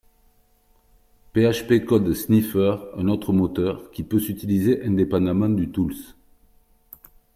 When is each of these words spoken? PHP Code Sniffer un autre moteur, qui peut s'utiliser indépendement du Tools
PHP 1.33 1.85
Code 1.85 2.15
Sniffer 2.15 2.73
un 2.97 3.07
autre 3.07 3.33
moteur, 3.33 3.91
qui 3.91 4.01
peut 4.01 4.17
s'utiliser 4.19 4.83
indépendement 4.83 5.47
du 5.49 5.69
Tools 5.69 5.93